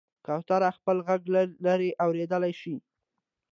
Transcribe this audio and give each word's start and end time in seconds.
کوتره 0.25 0.69
خپل 0.77 0.97
غږ 1.07 1.21
له 1.35 1.41
لرې 1.65 1.89
اورېدلی 2.03 2.53
شي. 2.61 2.75